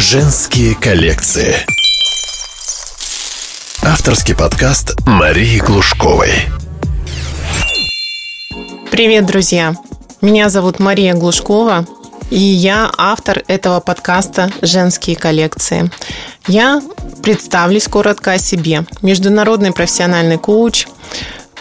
[0.00, 1.56] Женские коллекции.
[3.82, 6.30] Авторский подкаст Марии Глушковой.
[8.92, 9.74] Привет, друзья!
[10.20, 11.84] Меня зовут Мария Глушкова,
[12.30, 15.90] и я автор этого подкаста «Женские коллекции».
[16.46, 16.80] Я
[17.24, 18.86] представлюсь коротко о себе.
[19.02, 20.86] Международный профессиональный коуч,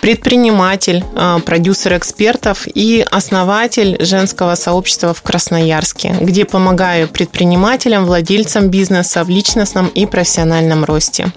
[0.02, 9.23] предприниматель, а, продюсер экспертов и основатель женского сообщества в Красноярске, где помогаю предпринимателям, владельцам бизнеса
[9.23, 11.32] в личностном и профессиональном росте.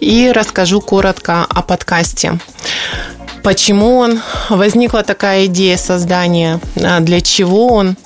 [0.00, 2.38] И расскажу коротко о подкасте
[3.46, 7.96] почему он, возникла такая идея создания, а, для чего он.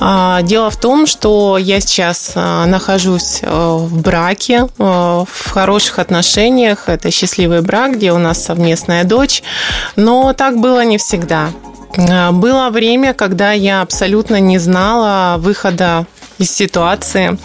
[0.00, 6.88] А, дело в том, что я сейчас а, нахожусь в браке, в хороших отношениях.
[6.88, 9.42] Это счастливый брак, где у нас совместная дочь.
[9.96, 11.50] Но так было не всегда.
[12.32, 16.06] Было время, когда я абсолютно не знала выхода
[16.38, 17.38] из ситуации.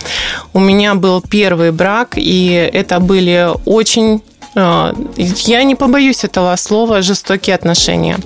[0.54, 7.02] У меня был первый брак, и это были очень Э, я не побоюсь этого слова,
[7.02, 8.18] жестокие отношения,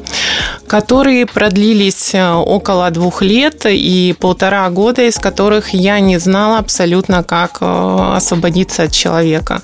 [0.68, 7.24] которые продлились э, около двух лет и полтора года, из которых я не знала абсолютно,
[7.24, 9.62] как э, освободиться от человека.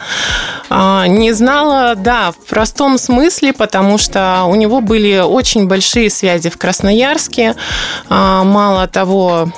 [0.71, 6.57] Не знала, да, в простом смысле, потому что у него были очень большие связи в
[6.57, 7.55] Красноярске.
[8.09, 9.49] Мало того,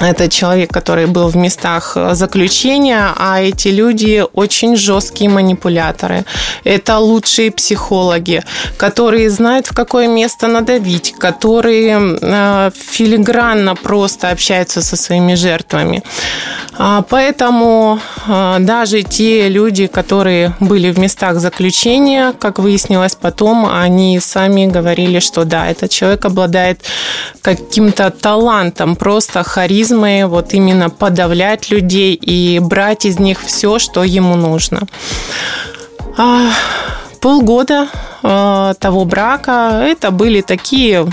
[0.00, 6.24] это человек, который был в местах э, заключения, а эти люди очень жесткие манипуляторы.
[6.64, 8.42] Это лучшие психологи,
[8.78, 16.02] которые знают, в какое место надавить, которые э, филигранно просто общаются со своими жертвами.
[16.82, 24.18] А, поэтому э, даже те люди, которые были в местах заключения, как выяснилось потом, они
[24.20, 26.80] сами говорили, что да, этот человек обладает
[27.42, 34.02] каким-то талантом, просто харизмой харизмой, вот именно подавлять людей и брать из них все, что
[34.02, 34.80] ему нужно.
[37.20, 37.88] Полгода
[38.22, 41.06] а, того брака это были такие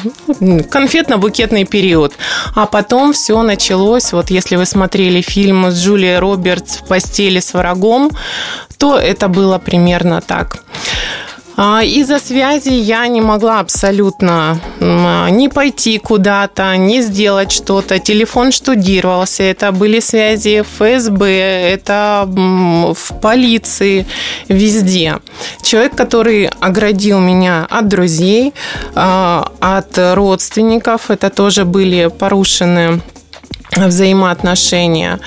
[0.70, 2.14] конфетно-букетный период.
[2.56, 7.54] А потом все началось, вот если вы смотрели фильм с Джулией Робертс в постели с
[7.54, 8.12] врагом,
[8.78, 10.64] то это было примерно так.
[11.60, 17.98] А, из-за связи я не могла абсолютно не пойти куда-то, не сделать что-то.
[17.98, 24.06] Телефон штудировался, это были связи ФСБ, это в полиции,
[24.48, 25.18] везде.
[25.64, 28.54] Человек, который оградил меня от друзей,
[28.94, 33.02] а, от родственников, это тоже были порушены
[33.76, 35.20] взаимоотношения.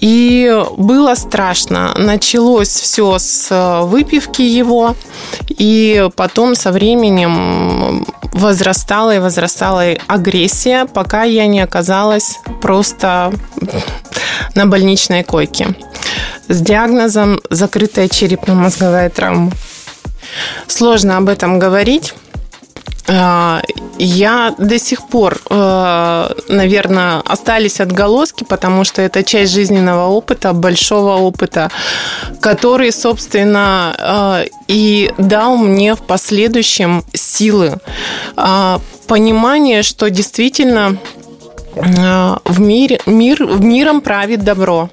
[0.00, 1.94] И было страшно.
[1.96, 4.96] Началось все с э, выпивки его,
[5.48, 13.32] и потом со временем возрастала и возрастала агрессия, пока я не оказалась просто
[14.54, 15.74] на больничной койке
[16.48, 19.52] с диагнозом закрытая черепно-мозговая травма.
[20.66, 22.14] Сложно об этом говорить,
[23.08, 31.16] я до сих пор, э, наверное, остались отголоски, потому что это часть жизненного опыта, большого
[31.16, 31.70] опыта,
[32.40, 37.78] который, собственно, э, и дал мне в последующем силы,
[39.06, 40.96] понимание, что действительно
[41.74, 44.88] э, в мире, мир, миром правит добро.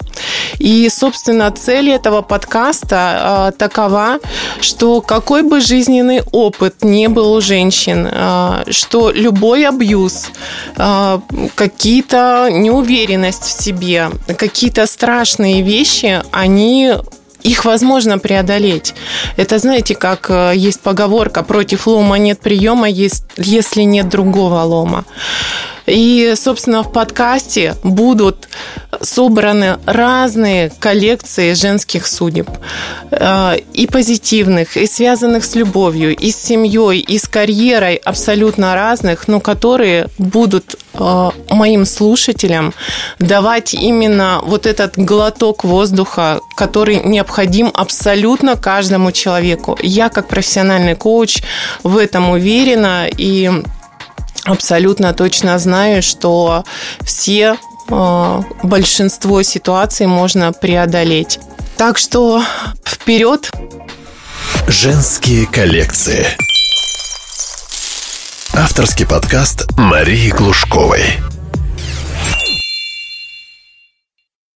[0.60, 4.20] И, собственно, цель этого подкаста э, такова,
[4.62, 10.28] что какой бы жизненный опыт не был у женщин, э, что любой абьюз,
[10.76, 11.20] э,
[11.56, 16.94] какие-то неуверенность в себе, какие-то страшные вещи, они
[17.42, 18.94] их возможно преодолеть.
[19.38, 25.06] Это, знаете, как есть поговорка «против лома нет приема, если нет другого лома».
[25.90, 28.48] И, собственно, в подкасте будут
[29.02, 32.50] собраны разные коллекции женских судеб.
[33.12, 39.28] Э, и позитивных, и связанных с любовью, и с семьей, и с карьерой абсолютно разных,
[39.28, 42.74] но которые будут э, моим слушателям
[43.20, 49.78] давать именно вот этот глоток воздуха, который необходим абсолютно каждому человеку.
[49.82, 51.42] Я как профессиональный коуч
[51.84, 53.52] в этом уверена и
[54.52, 56.64] абсолютно точно знаю, что
[57.04, 57.58] все
[57.90, 61.40] э, большинство ситуаций можно преодолеть.
[61.78, 62.44] Так что
[62.86, 63.52] вперед!
[64.68, 66.28] Женские коллекции.
[68.54, 71.04] Авторский подкаст Марии Глушковой.